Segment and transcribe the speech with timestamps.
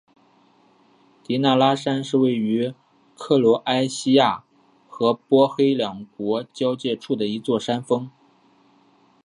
[1.21, 2.73] 迪纳拉山是位于
[3.15, 4.43] 克罗埃西亚
[4.89, 8.09] 和波黑两国交界处的一座山峰。